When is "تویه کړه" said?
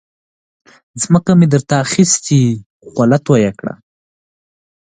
3.25-3.73